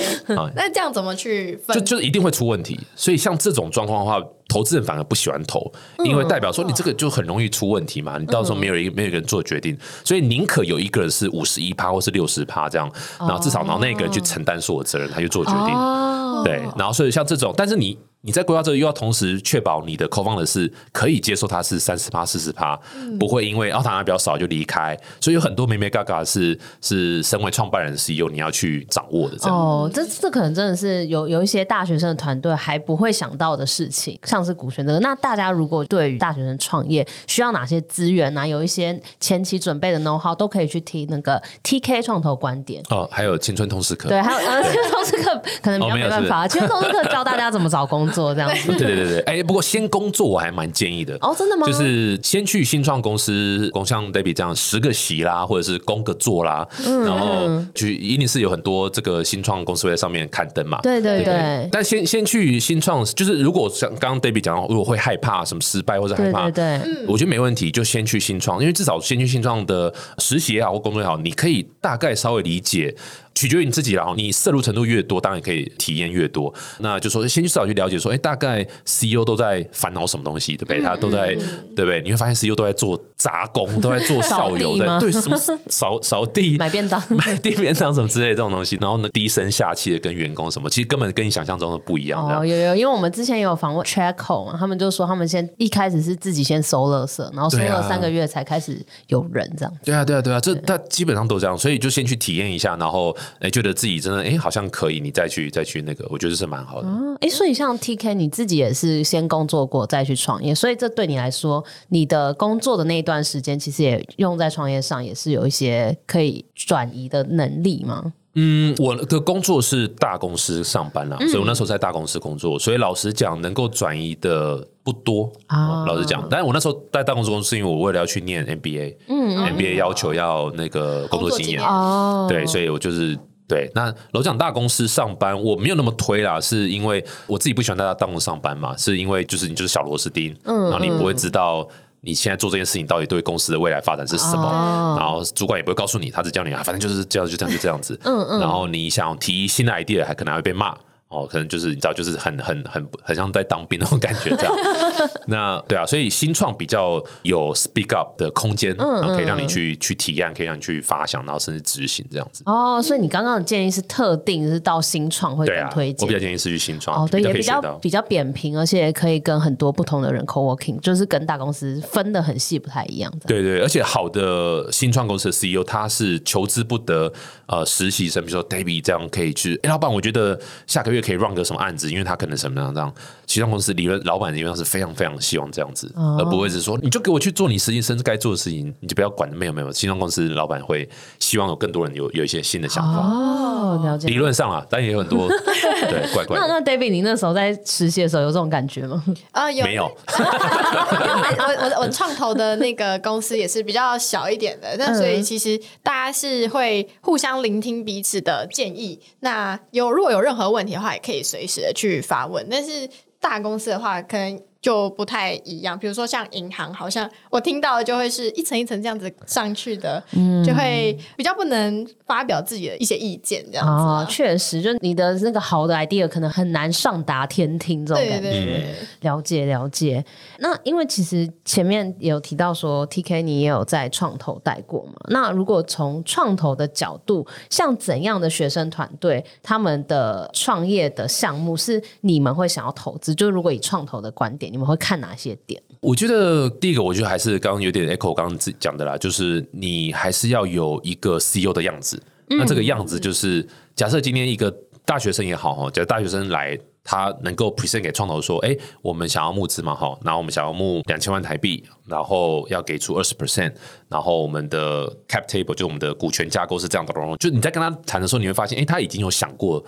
[0.54, 1.78] 那这样怎么去分？
[1.78, 2.78] 就就一定会出问题。
[2.96, 4.20] 所以像这种状况的话，
[4.52, 5.72] 投资人反而不喜欢投，
[6.04, 8.18] 因为代表说你这个就很容易出问题嘛。
[8.18, 16.44] 你到时候没有一没有一个人做决定，所以宁可有一个人是五十一趴或是六十趴这样，然后至少然后那个人去承担所有责任，他就做决定。
[16.44, 17.98] 对，然后所以像这种，但是你。
[18.24, 22.80] 你在规划这个，又要同时确保你的 co-founder 是可以接受他是三十趴、四十趴，
[23.20, 29.36] 不会因为奥塔纳比较少就离开，所以有很多眉眉嘎嘎是是身为创办人 CEO 你要去掌握的。
[29.38, 35.00] 这样哦，这这可能真的是有有一些大学生的团队还不会想到的事情，像是股权这个。
[35.00, 38.46] 那大家如果对于大学生创业需要哪些资源呢、啊？
[38.46, 48.11] 有一些前期准备的 know how 都可以去听那个 TK 创投观点哦，还有青春通识课，对，还有呃青春通识课可能比较没办法，青春通识课教大家怎么找工作。
[48.12, 51.66] 做这样子，对 对对对，哎、欸，不过先工作我还蛮建议的哦，真的吗？
[51.66, 61.68] 就是先去新创公司，工像 Debbie 这样实个习啦，或者是工个作啦，嗯、然后去一定是有很多这个新创公司会在上面刊登嘛，对对对。
[61.72, 72.96] 但先先去新创，就是如果像刚刚 Debbie 讲到，如果会害怕什么失败或者害怕，对，对对，我觉得没问题，就先去新创，因为至少先去新创的实习也好或工作也好，你可以大概稍微理解。
[73.42, 76.54] 取决于你自己，然后你摄入程度越多，当然可以体验越多。
[76.78, 80.80] 那就说先去至少去了解说，哎，大概 CEO 都在烦恼什么东西，对不对？
[80.80, 81.34] 他都在，
[81.76, 82.00] 对不对？
[82.04, 85.36] 你会发现 CEO 都在做杂工，都在做校友，的对什么
[85.68, 88.78] 扫扫地、买便当、买地便当什么之类的这种东西。
[88.80, 92.24] 然后呢，低声下气的跟员工什么，其实根本跟你想象中的不一样。
[92.24, 99.74] 哦，有有，因为我们之前也有访问 Checko 嘛，他们就说他们先一开始是自己先收垃圾，然后收了三个月才开始有人这样。
[99.84, 104.00] 对啊，对啊，对啊，这他基本上都这样，所以就先去体验一下，然后哎，觉得自己。
[104.02, 106.88] 真的哎，好像可以，你再去再去那个，我觉得是蛮好的。
[107.20, 118.14] 哎、嗯，所以像 TK，你自己也是先工作过再去创业，所以这对你来说，你的工作的那一段时间，其实也用在创业上，也是有一些可以转移的能力吗？
[118.34, 125.86] 嗯，我的工作是大公司上班啦，嗯、所以我那时候在大公司工作，所以老实讲，能够转移的不多啊。
[125.86, 133.18] 老实讲，但是我那时候在大公司工作，是因为我为了要去念 MBA，嗯，MBA 要求要那个工作经验哦，对，所以我就是
[133.48, 133.70] 对。
[133.76, 141.68] 那老实讲，大公司上班我没有那么推啦，是因为我自己不喜欢在大公司上班嘛，是因为就是你就是小螺丝钉，嗯，然后你不会知道。
[142.04, 144.42] 你现在做这件事情到底对公司的未来发展是什么？
[144.42, 147.96] 哦、然后主管也不会告诉你，他只叫你啊，反正就是这样，就这样，就这样子。
[148.04, 148.40] 嗯嗯。
[148.40, 150.76] 然后你想提新的 idea，还可能还会被骂。
[151.12, 154.54] 哦，可能就是你知道，就是很很很很像在当兵那种感觉这样。
[155.28, 162.44] 那对啊，所以新创比较有 speak up 的空间，嗯，然后可以让你去去体验，可以让你去发想，然后甚至执行这样子。
[162.46, 167.04] 哦，所以你刚刚的建议是特定是到新创会更推荐，我比较建议是去新创。
[167.04, 173.12] 哦，对，也比较比较扁平，而且可以跟很多不同的人 co-working，就是跟大公司分得很细，不太一样。
[173.28, 177.12] 对对，而且好的新创公司的 CEO 他是求之不得，
[177.48, 181.01] 呃，实习生，比如说 David 这样可以去，哎，老板，我觉得下个月。
[181.02, 181.90] 可以 run 个什么案子？
[181.90, 182.94] 因为他可能什么样这样，
[183.26, 189.30] 其他公司理论老板基本上是非常非常希望这样子，哦、而不会是说你就给我去做你实习生该做的事情，你就不要管。
[189.32, 190.88] 没有没有，其他公司老板会
[191.20, 193.00] 希望有更多人有有一些新的想法。
[193.00, 194.08] 哦，了解。
[194.08, 195.28] 理论上啊，但也有很多
[195.90, 196.38] 对怪怪。
[196.38, 199.02] 那那 David，你那时候在实习的时候有这种感觉吗？
[199.32, 199.86] 啊、呃，有没有？
[200.12, 209.00] 我我我创投的那个公司也是比较小一点的，那所以其实大家是会互相聆听彼此的建议。
[209.22, 212.46] 那有如果有任何问题的话，也可以随时的去发问。
[212.50, 214.42] 但是大公司的话，可能。
[214.62, 223.72] 就不太一样，比如说像银行，好像我听到的就会是一层一层这样子上去的，嗯，就会比较不能发表自己的一些意见这样子。
[223.72, 228.30] 哦，确实，就你的那个好的 idea 可能很难上达天听这种感觉。
[228.30, 230.06] 对对对，了解了解。
[230.38, 234.94] 那因为其实前面有提到说，TK 你也有在创投带过嘛？
[235.10, 243.16] 那如果从创投的角度，像怎样的学生团队，他们的创业的项目是你们会想要投资？
[243.16, 244.51] 就如果以创投的观点。
[244.52, 245.62] 你们会看哪些点？
[245.80, 252.02] 我觉得第一个，我觉得还是刚刚有点 echo 刚刚自己讲的啦，就是你还是要有一个 CEO 的样子。
[252.30, 254.54] 嗯、那这个样子就是，假设今天一个
[254.86, 256.60] 大学生也好哈，假如大学生来。
[256.84, 263.54] 他能够 present 给创投说，哎，我们想要募资嘛，哈，然后我们想要募两千万台币，然后要给出二十 percent，
[263.88, 269.64] 然后我们的 cap table 就我们的股权架构是这样的，就你在跟他谈的时候，你会发现，哎，他已经有想过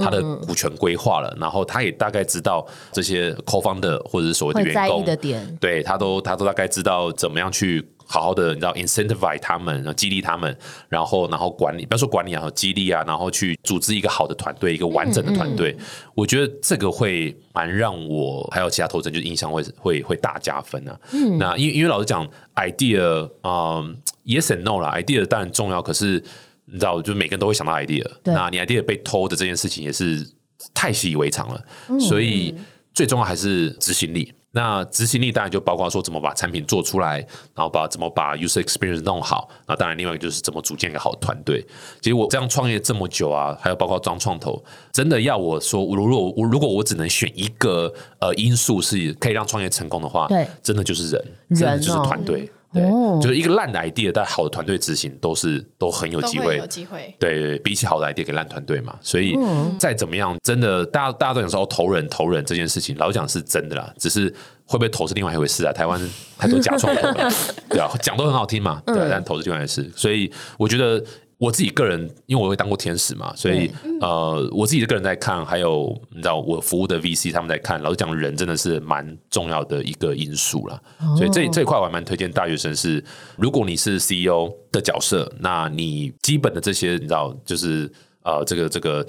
[0.00, 7.86] 他的股权规划了，嗯嗯，然后他也大概知道这些 co-founder 或者是所谓的员工的点，对他都他都大概知道怎么样去。
[8.14, 10.56] 好好的，你知道，incentivize 他们，然后激励他们，
[10.88, 15.72] 然后然后管理，不要说管理啊，激励啊，然后去组织一个好的团队，一个完整的团队。
[15.72, 20.96] 嗯嗯，我觉得这个会蛮让我还有其他投资人就印象会会会大加分啊。
[21.10, 22.24] 嗯，那因为因为老实讲
[22.54, 26.22] ，idea 啊、um，yes and no 啦，idea 当然重要，可是
[26.66, 28.08] 你知道，就每个人都会想到 idea。
[28.22, 30.24] 那你 idea 被偷的这件事情也是
[30.72, 32.54] 太习以为常了，嗯、所以
[32.94, 34.32] 最重要还是执行力。
[34.54, 37.18] 那执行力当然就包括说怎么把产品做出来，
[37.54, 39.50] 然后把怎么把 user experience 弄好。
[39.66, 41.60] 那当然，另外一个就是怎么组建一个好的团队。
[42.00, 44.62] 其实我这样创业这么久啊，还有包括装创投，
[44.92, 52.48] 真的要我说，如果我如果我只能选一个呃因素是可以让创业成功的话，对，真的就是人，人真的就是团队。
[52.74, 52.82] 对，
[53.22, 57.14] 就是一个烂的 idea，但好的团队执行都是都很有机会，有机会。
[57.18, 59.38] 对，对，比起好的 idea 给烂团队嘛，所以
[59.78, 64.28] 再怎么样，真的大家大家都想说投人投人这件事情，老实讲是真的啦，只是
[64.66, 65.72] 会不会投是另外一回事啊。
[65.72, 66.00] 台湾
[66.36, 67.30] 太多假创投了，
[67.70, 71.02] 对啊，讲都很好听嘛，对，但投是另外一回事，所以我觉得。
[71.38, 73.70] 我自己个人，因为我会当过天使嘛，所以
[74.00, 80.80] 呃，我自己的个人在看，还有你知道我服务的 VC 他们在看，老实讲，人真的是蛮重要的一个因素了。
[81.16, 83.04] 所以这这一块我还蛮推荐大学生是，
[83.36, 87.90] 如果你是 CEO 的角色，那你基本的这些你知道就是
[88.22, 89.06] 呃这个这个。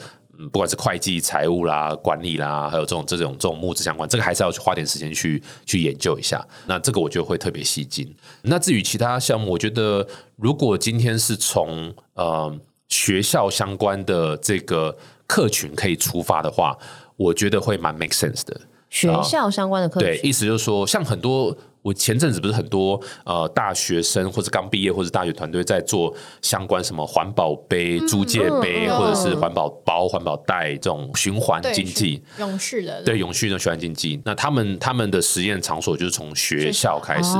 [0.51, 6.45] 不管是会计、财务啦、管理啦，还有这种这种这种募资相关，这个还是要去花点时间去去研究一下。
[6.65, 8.13] 那这个我觉得会特别吸睛。
[8.41, 12.53] 那至于其他项目，我觉得如果今天是从呃
[12.89, 16.77] 学校相关的这个客群可以出发的话，
[17.17, 18.59] 我觉得会蛮 make sense 的。
[18.89, 21.57] 学校相关的客群，对，意思就是说，像很多。
[21.85, 34.19] 我前阵子不是很多呃大学生或者刚毕业或者大学团队在做相关什么环保杯、租借杯，或者是环保包、环保袋这种循环经济、永续的对永续的循环经济。
[34.25, 37.35] 那他们他们的实验场所就是从学校开始，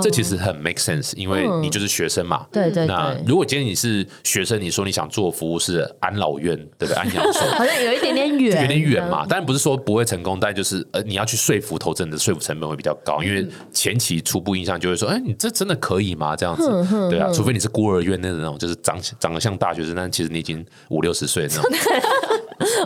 [0.00, 2.46] 这其实很 make sense，因为你就是学生嘛。
[2.52, 2.86] 对对。
[2.86, 6.94] 那如果今天你是学生，你说你想做服务是安老院，对不对？
[7.02, 9.26] 安养所好像有一点点远，有点远嘛。
[9.26, 13.87] 当然不是说不会成功，但就是呃你要去说服投资人的说服成本会比较高，因为钱。
[13.88, 16.36] 前期初步印象就会说，哎，你这真的可以吗？
[16.36, 21.64] 这样子，对啊，除非你是孤儿院那种，就是长长得像大学生，但其实你已经五六十岁那种。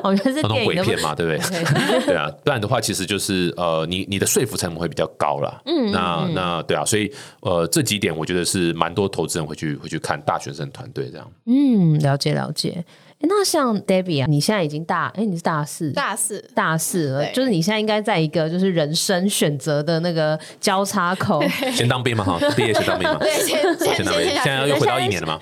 [0.05, 1.39] 我觉得是那种鬼片嘛，对不对？
[2.07, 5.61] 对啊，不然的话，其实就是呃，你你的说服成本会比较高啦。
[5.67, 7.11] 嗯，那那对啊，所以
[7.41, 11.29] 呃，这几点我觉得是蛮多投资人会去会去看大学生团队这样。
[11.47, 12.85] 嗯，了解了解。
[13.23, 25.39] 那像 Debbie 啊，你现在已经大，哎，你是大四，大四，大四了，就是你现在应该在一个就是人生选择的那个交叉口， 先当兵嘛哈，毕业先当兵嘛，对，先先当兵，现在又回到一年了嘛，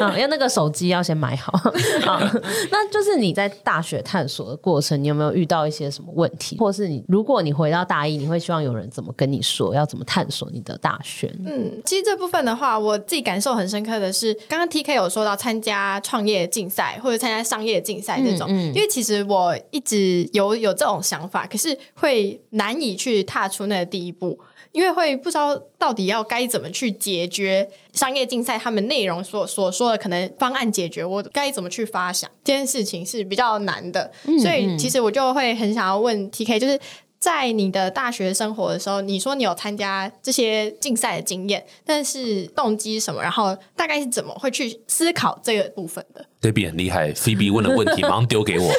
[0.00, 1.52] 嗯， 要那个手机要先买好，
[2.04, 2.20] 好，
[2.70, 11.34] 那就是你在大学探索的过程，你有没有遇到一些什么问题，或是你如果你回到大一，你会希望有人怎么跟你说，要怎么探索你的大学？
[11.46, 16.33] 嗯，其实这部分的话，我自己感受很深刻的是，刚刚 TK 有说到参加创业。
[16.46, 24.38] 竞赛或者参加商业竞赛这种，嗯嗯、因为其实我一直有有这种想法，可是会难以去踏出那个第一步，
[24.72, 34.10] 因为会不知道到底要该怎么去解决商业竞赛他们内容所所说的可能方案解决，我该怎么去发想这件事情是比较难的，
[34.42, 36.80] 所以其实我就会很想要问 TK，就是。
[37.24, 43.22] 在你的大学生活的时候，你说你有参加这些竞赛的经验，但是动机什么？
[43.22, 48.70] 然后大概是怎么会去思考这个部分的？Debbie 很厉害，Phoebe 问的问题马上丢给我，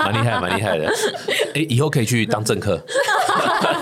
[0.00, 0.92] 蛮厉害，蛮厉害的。
[1.54, 2.84] 哎，以后可以去当政客。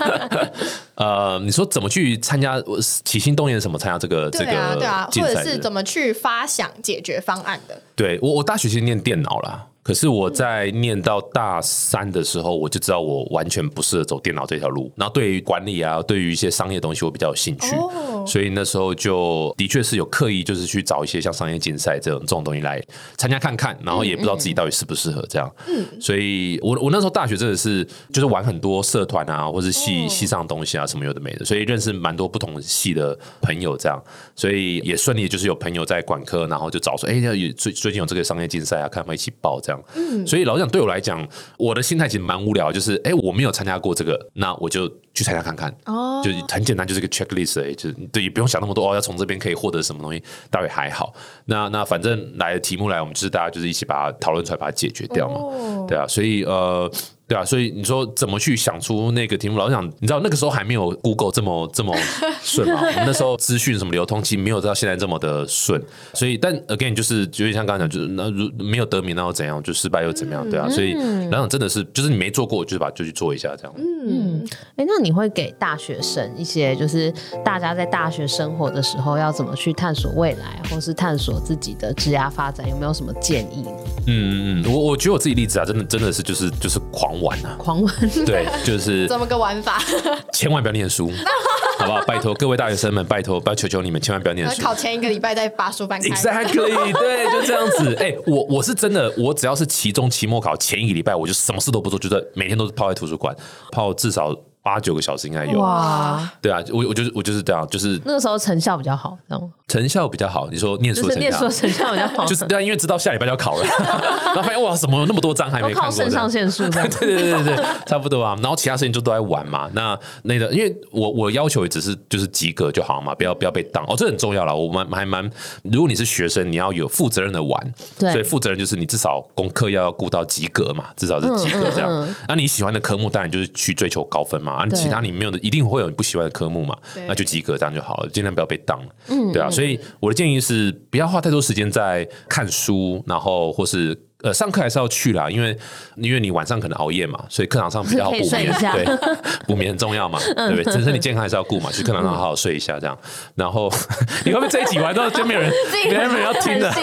[0.93, 2.61] 呃，你说怎么去参加？
[3.03, 4.29] 起心动念什么参加这个？
[4.29, 7.81] 对啊，对啊，或者是怎么去发想解决方案的？
[7.95, 9.65] 对我，我大学其实念电脑啦。
[9.83, 14.89] 可是我在念到大三的时候，我就知道我完全不适合走电脑这条路。
[14.95, 17.75] 然后对于管理啊，对于一些商业东西，我比较有兴趣。
[18.23, 18.29] Oh.
[18.29, 22.81] 所以那时候就的确是有刻意，就是去找一些像商业竞赛这种这种东西来
[23.17, 23.77] 参加看看。
[23.83, 25.51] 然后也不知道自己到底适不适合这样。
[25.67, 25.85] 嗯。
[26.01, 31.45] 所以我我那时候大学真的是就是玩很多社团啊，或是系系上的东西啊，什么有的没的。
[31.45, 34.01] 所以认识蛮多不同系的朋友这样。
[34.35, 39.83] 所以也顺利就是有朋友在管科，然后就找说，哎，有最最近有这个商业竞赛啊，看他们一起报这样。
[39.95, 45.75] 嗯，所以老实讲，对我来讲，我的心态其实蛮无聊，就是哎，我没有参加过这个，那我就去参加看看。
[45.85, 51.13] 哦，就很简单，就是个 checklist 哎，就是对，也不用想那么多哦，要从这边可以获得什么东西，倒也还好。
[51.45, 55.35] 那那反正来的题目来，我们就是大家就是一起把它讨论出来，把它解决掉嘛。
[55.35, 56.89] 哦，对啊，所以呃。
[57.25, 59.57] 对啊，所以你说怎么去想出那个题目？
[59.57, 61.95] 老想，你知道那个时候还没有 Google 这么这么
[62.43, 62.81] 顺嘛？
[62.81, 65.81] 我们那时候资讯什么流通，其实没有到现在这么的顺。
[66.13, 69.63] 所以，但 again 就是，就像刚刚讲，就是那如没有得名，那又怎样？
[69.63, 70.47] 就失败又怎么样？
[70.49, 70.93] 对啊，所以
[71.31, 73.73] 老想真的是，就是你没做过，就是把就去做一下这样。
[73.77, 77.11] 嗯，哎，那你会给大学生一些，就是
[77.43, 83.71] 大家在大学生活的时候要怎么去探索未来，或是探索自己的职业发展，有没有什么建议呢？
[84.07, 87.12] 嗯嗯嗯，我我举我自己例子啊，真的真的是就是就是狂。
[87.21, 87.93] 玩啊，狂玩，
[88.25, 89.81] 对，就是 怎么个玩法？
[90.33, 91.11] 千万不要念书，
[91.79, 92.01] 好不好？
[92.07, 94.61] 拜托各位大学生们，拜托，拜求求你们，千万不要念书。
[94.61, 97.93] 考前一个礼拜再把书翻开，Exactly，对，就这样子。
[97.95, 103.35] 哎、欸，我我是真的，我只要是期中、期末考前一个礼拜，我就什么事都不做，就是每天都是泡在图书馆，
[103.71, 104.35] 泡至少。
[104.63, 110.47] 八九个小时应该有哇，对啊，我我就是我就是这样，就是那个时候成效比较好，这样成效比较好。
[110.49, 113.65] 你说念书成念书成效比较好，就是对啊，因为知道下礼拜就要考了，
[114.25, 115.91] 然后发现哇，怎么有那么多章还没看过？
[115.91, 118.37] 肾上腺素， 对对对对对，差不多啊。
[118.41, 119.69] 然后其他事情就都在玩嘛。
[119.73, 124.55] 那那个，因为我我要求也只是就是及格就好嘛，不要不要被当哦，这很重要了。
[124.55, 125.29] 我们还蛮，
[125.63, 132.07] 如果你是学生，你要有负责任的玩，对，所以负责任就是你至少功课要顾到及格嘛，至少是及格这样。
[132.27, 135.39] 那你喜欢的科目当然就是去追求高分嘛，啊，其他你没有的。
[135.39, 136.77] 一定会有你不喜欢的科目嘛？
[137.07, 138.79] 那就及格这样就好了，尽量不要被当。
[139.07, 143.97] 嗯，对啊，所以我的建议是不要花太多时间在看书，然后或是。
[144.23, 145.55] 呃，上课还是要去啦，因为
[145.97, 148.85] 因为你晚上可能熬夜嘛，所以课堂上比较好补眠，对，
[149.45, 150.63] 补眠很重要嘛，对不对？
[150.63, 152.97] 整身体健康还是要顾嘛，去课堂上好好睡一下这样。
[153.35, 153.69] 然后
[154.25, 155.51] 你会不会这一集完之后就没有人，
[155.89, 156.73] 没有人要听的？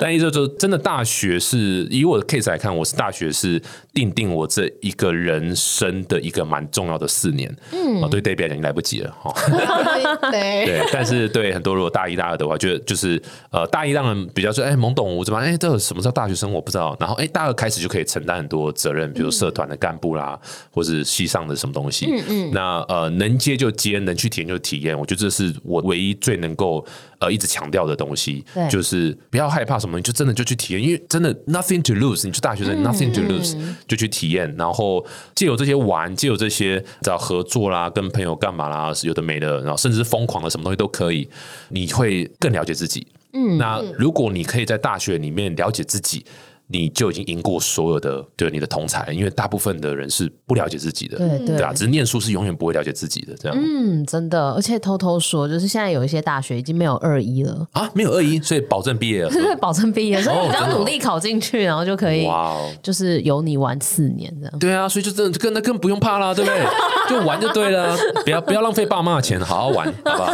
[0.00, 1.58] 但意思就是真的，大学是
[1.90, 3.60] 以我的 case 来看，我是大学是
[3.92, 7.52] 定定我这一个人生的一个蛮重要的四年。
[7.72, 9.32] 嗯，哦，对讲已经来不及了哈。
[10.30, 16.52] 对，但是对很多如果大一、大二的话，觉得就是呃，大一让人比较说，哎，懵懂无知嘛，哎，这什么叫大学生？
[16.52, 16.96] 我不知道。
[17.00, 22.06] 然后，哎，大二开始就可以承担很多责任，比如社团的干部啦，嗯、或是系上的什么东西。
[22.06, 22.50] 嗯嗯。
[22.52, 24.98] 那呃，能接就接，能去体验就体验。
[24.98, 26.84] 我觉得这是我唯一最能够
[27.18, 32.26] 呃一直强调的东西，对就是不要害怕什么，你就真的就去体验，因为真的 nothing to lose。
[32.26, 33.56] 你是大学生、嗯、nothing to lose，
[33.88, 34.54] 就去体验。
[34.56, 35.04] 然后
[35.34, 41.28] 借由这些玩，借由这些找合作啦，跟朋友干嘛啦，有的没的，然后甚至是疯狂的什么东西都可以，
[41.68, 43.06] 你会更了解自己。
[43.36, 46.24] 嗯，那如果你可以在大学里面了解自己，
[46.68, 53.56] 你就已经赢过所有的对你的同才，因为大部分的人是不了解自己的，对对啊，只是念书是永远不会了解自己的这样。
[53.56, 64.58] 嗯，真的，而且偷偷说，就是现在有一些大学已经没有二一了啊，没有二一，所以保证毕业了， 对，保证毕业，所以你只要努力考进去，然后就可以，哇，就是有你玩四年这样。
[64.58, 66.64] 对啊，所以就真的更那更不用怕啦，对不对？
[67.08, 70.32] 就玩就对了，不要不要浪费爸妈的钱，好好玩，好不好？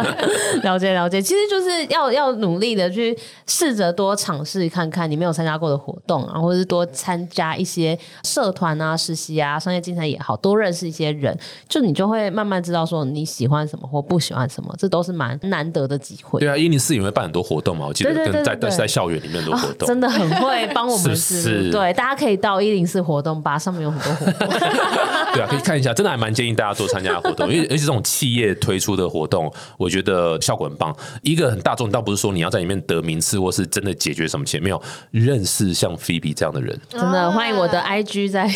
[0.64, 3.14] 了解了解，其实就是要要努力的去
[3.46, 11.36] 试着多尝试看看你没有参加过的活动啊，或者是多参加一些社团啊、实习啊、商业竞赛也好，多认识一些人，
[11.68, 16.40] 就你就会慢慢知道说你喜欢什么或不喜欢什么，这都是蛮难得的机会。
[16.40, 24.48] 对啊，一零四也会办很多活动嘛，我记得跟在在在校园里面很多活动，哦，真的很会帮我们 是，是，是，对，大家可以到一零四活动吧，上面有很多活动。
[25.34, 30.94] 对啊，可以看一下，真的还蛮建议大家多参加活动，因为而且这种企业推出的活动，我觉得效果很棒。
[31.22, 38.50] 一个很大众，倒不是说你要在里面得名次，或是真的解决什么钱，没有认识像 Phoebe 这样的人， 真的欢迎我的 IG 在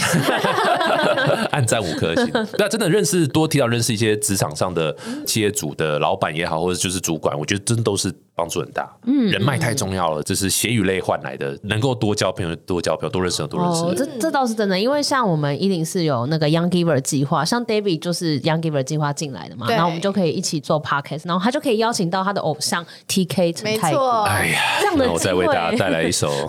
[1.53, 2.27] 按赞五颗星。
[2.27, 4.95] 对啊，真的认识多提到认识一些职场上的
[5.27, 8.13] 企业主的老板也好，或者就是主管，我觉得真都是。
[8.39, 13.83] 帮助很大，嗯，人脉太重要了，这是血与泪换来的，能够多交朋友，多交朋友，多认识多认识。
[13.83, 23.99] 哦，这这倒是真的，因为像我们一零四有那个 Young Giver 计划，像 David 就是 Young Giver 计划进来的嘛，然后我们就可以一起做 Podcast，然后他就可以邀请到他的偶像 TK 陈太谷。
[24.23, 26.31] 哎呀，这样的我再为大家带来一首，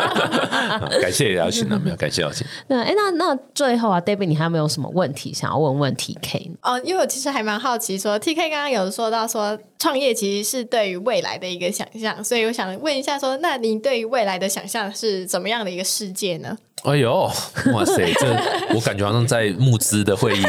[1.00, 2.46] 感谢邀请啊，没有感谢邀请。
[2.68, 6.50] 那哎，那那最后啊，David，你还有没有什么问题想要问问 TK？
[6.62, 11.70] 哦，因为我其实还蛮好奇说，说 TK 刚刚有说到说创业其实是对于未来的一个。
[11.70, 16.58] 想象，所以我想问一下说，说那您对于未来的想象是怎么样的一个世界呢？
[16.82, 17.30] 哎呦，
[17.72, 18.26] 哇塞，这
[18.74, 20.42] 我感觉好像在募资的会议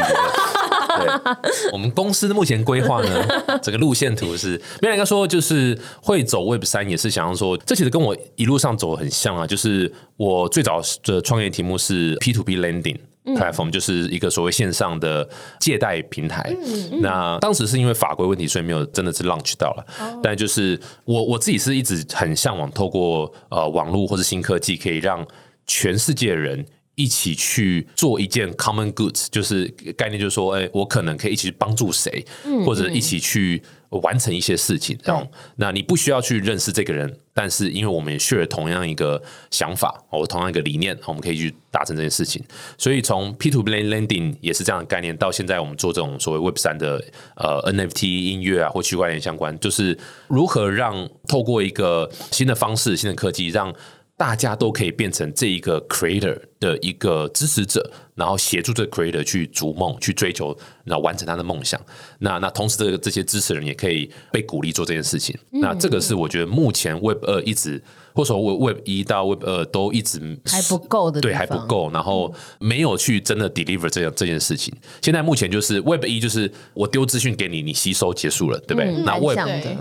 [1.72, 3.26] 我们公司的目前规划呢，
[3.62, 12.98] 整个路线图是，没有人说就是会走 Web 三，也是想要说，这其实跟我一路上走很像啊，就是我最早的创业题目是 P to P Lending。
[13.24, 15.28] Platform 就是一个所谓线上的
[15.60, 16.54] 借贷平台。
[17.00, 19.86] 那当时是因为法规问题，所以没有真的是 launch 到了。
[20.00, 25.26] 哦、但就是我我自己是一直很向往，透过呃网络或是新科技，可以让
[25.66, 26.66] 全世界人
[26.96, 29.66] 一起去做一件 common goods，就是
[29.96, 33.62] 概念就是说，哎，我可能可以一起帮助谁，嗯、或者一起去。
[34.00, 35.26] 完成一些事情，这样
[35.56, 42.42] 那你不需要去认识这个人，但是因为我们也 share 同样一个想法，哦，同样一个理念，我们可以去达成这件事情。
[42.78, 47.04] 所以从 P to P lending 也是这样的概念，到现在我们做这种所谓 Web 三的
[47.36, 53.74] 呃 NFT 音乐啊或区块链相关，就是如何让透过一个新的方式、新的科技让。
[54.14, 61.80] 大家都可以变成这一个 creator 的一个支持者，然后协助这个 creator 去逐梦、去追求，然后完成他的梦想。
[62.20, 65.36] 那那同时，这个这些支持人也可以被鼓励做这件事情。
[65.50, 67.82] 嗯、那这个是我觉得目前 Web 二一直。
[68.14, 74.70] 或者说，Web 一到 Web 二都一直还不够的，对，还不够，然后没有去真的 deliver 这样这件事情。
[75.00, 78.92] 现在目前就是 Web 一就是我丢资讯给你，你吸收结束了，对不对？
[79.06, 79.38] 那 Web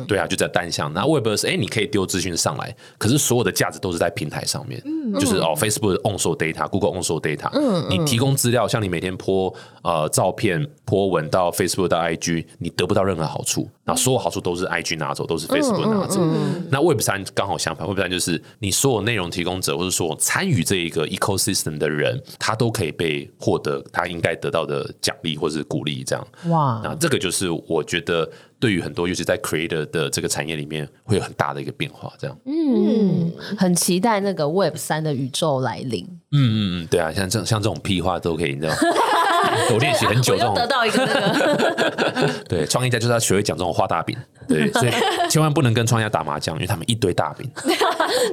[0.07, 0.93] 对啊，就在单向。
[0.93, 4.81] 那 Web 二是哎，你可以丢资讯上来，可是所有的价值都是在平台上面，
[5.19, 6.37] 就是哦，Facebook onshore
[6.71, 9.53] data，Google onshore data，嗯，你提供资料，像你每天 po
[9.83, 16.21] 呃照片 po 文到 Facebook 到 IG，你得不到任何好处，那所有好处都是 IG 拿走，都是 Facebook 拿走。
[16.69, 18.41] 那 Web 三刚好相反，Web 三就是。
[18.59, 28.29] 你所有内容提供者，或者说参与这一个 ecosystem 的人，他都可以被获得他应该得到的奖励或者是鼓励，这样哇，那这个就是我觉得
[28.59, 32.37] 对于很多，尤其在 creator 的这个产业里面，会有很大的一个变化，这样。
[32.45, 36.05] 嗯，很期待那个 Web 三的宇宙来临。
[36.31, 38.73] 嗯嗯嗯，对啊，像这像这种屁话都可以，你知道。
[39.73, 44.17] 我练习很久，这种得到一个那个 对，创业家就是要学会讲这种画大饼，
[44.47, 44.91] 对， 所以
[45.29, 47.49] 千万不能跟创业家打麻将，因为他们一堆大饼。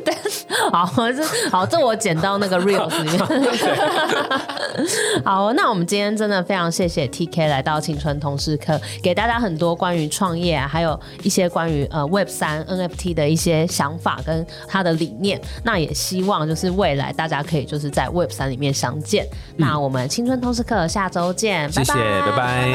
[0.04, 0.14] 对，
[0.72, 3.18] 好，这好，这我剪到那个 reels 里面。
[5.24, 15.40] 好，那我们今天真的非常谢谢 TK 来到青春同事课，给大家很多关于创业啊，还有一些关于呃 Web 三 NFT 的一些想法跟他的理念。
[15.62, 19.24] 那也希望就是未来大家可以就是在 Web 三里面相见。
[19.56, 20.97] 嗯、那我们青春通识课下。
[20.98, 22.74] 下周见，谢谢，拜拜。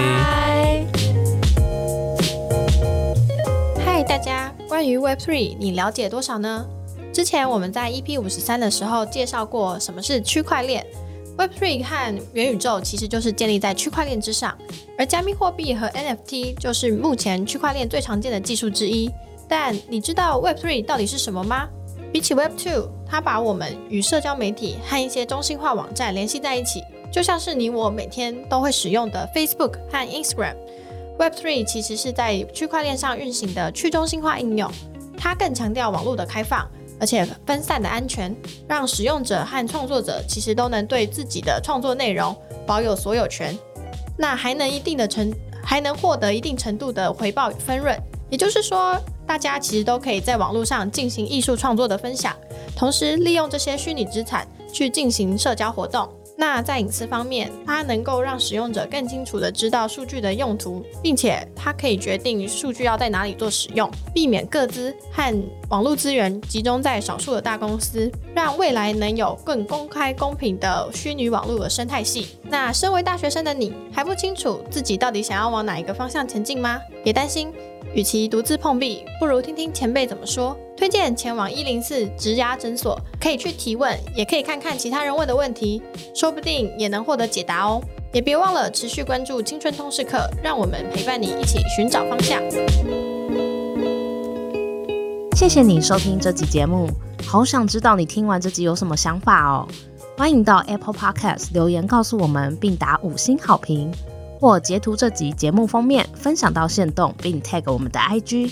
[3.84, 6.66] 嗨，大家，关于 Web Three 你了解多少呢？
[7.12, 10.86] 之前我们在 EP 五十三的时候介绍过什么是区块链。
[11.38, 14.58] Web3 和元宇宙其实就是建立在区块链之上，
[14.98, 19.12] 而加密货币和 NFT 就是目前区块链最常见的技术之一。
[19.50, 21.68] 但你知道 Web3 到底是什么吗？
[22.14, 26.82] 比起 Web2，它把我们与社交媒体和一些中心化网站联系在一起。
[27.14, 34.68] 就像是你我每天都会使用的 Facebook 和 Instagram，Web3 其实是在区块链上运行的去中心化应用，
[35.16, 36.68] 它更强调网络的开放，
[37.00, 38.36] 而且分散的安全，
[38.68, 42.36] 让使用者和创作者其实都能对自己的创作内容
[42.66, 43.56] 保有所有权。
[44.18, 45.32] 那还能一定的程，
[45.64, 47.96] 还能获得一定程度的回报与分润。
[48.32, 52.36] 也就是说，大家其实都可以在网络上进行艺术创作的分享，
[52.76, 56.10] 同时利用这些虚拟资产去进行社交活动。
[56.46, 65.34] 那在隐私方面，它能够让使用者更清楚地知道数据的用途，并且它可以决定数据要在哪里做使用，避免各资和
[65.70, 72.38] 网络资源集中在少数的大公司，让未来能有更公开公平的虚拟网络的生态系。
[72.44, 76.78] 那身为大学生的你，还不清楚自己到底想要往哪一个方向前进吗？
[77.06, 77.54] 别担心。
[77.94, 80.58] 与其独自碰壁，不如听听前辈怎么说。
[80.76, 85.82] 推荐前往一零四职涯诊所，可以去提问，也可以看看其他人问的问题，
[86.16, 87.82] 说不定也能获得解答哦。
[88.12, 92.42] 也别忘了持续关注青春通识课，让我们陪伴你一起寻找方向。
[95.36, 96.90] 谢谢你收听这集节目，
[97.26, 99.68] 好想知道你听完这集有什么想法哦。
[100.18, 103.92] 欢迎到 Apple Podcast 留言告诉我们，并打五星好评。
[104.40, 108.52] 或截图这集节目封面，分享到限动，并 tag 我们的 IG